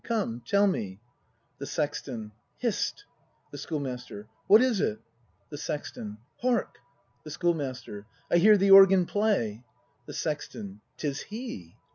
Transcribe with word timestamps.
Come 0.03 0.41
tell 0.43 0.65
me! 0.65 0.99
The 1.59 1.67
Sexton. 1.67 2.31
Hist! 2.57 3.05
The 3.51 3.59
Schoolmaster. 3.59 4.27
What 4.47 4.59
is 4.59 4.81
it? 4.81 4.97
Acy 4.97 4.97
V] 4.97 4.97
BRAND 4.97 4.97
219 5.51 5.51
The 5.51 5.57
Sexton. 5.57 6.17
Hark! 6.41 6.77
The 7.23 7.29
Schoolmaster. 7.29 8.05
I 8.31 8.37
hear 8.37 8.57
the 8.57 8.71
organ 8.71 9.05
play! 9.05 9.63
The 10.07 10.13
Sexton. 10.13 10.81
'Tis 10.97 11.21
he. 11.25 11.75